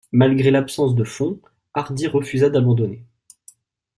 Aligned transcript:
Malgré 0.11 0.49
l'absence 0.49 0.95
de 0.95 1.03
fonds, 1.03 1.39
Hardy 1.75 2.07
refusa 2.07 2.49
d'abandonner. 2.49 3.05